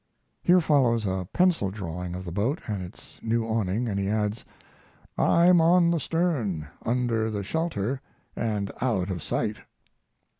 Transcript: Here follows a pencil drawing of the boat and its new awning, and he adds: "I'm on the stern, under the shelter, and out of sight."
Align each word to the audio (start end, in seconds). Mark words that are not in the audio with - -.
Here 0.41 0.61
follows 0.61 1.05
a 1.05 1.27
pencil 1.31 1.69
drawing 1.69 2.15
of 2.15 2.25
the 2.25 2.31
boat 2.31 2.59
and 2.67 2.81
its 2.81 3.19
new 3.21 3.45
awning, 3.47 3.87
and 3.87 3.99
he 3.99 4.09
adds: 4.09 4.43
"I'm 5.15 5.61
on 5.61 5.91
the 5.91 5.99
stern, 5.99 6.67
under 6.83 7.29
the 7.29 7.43
shelter, 7.43 8.01
and 8.35 8.71
out 8.81 9.11
of 9.11 9.21
sight." 9.21 9.57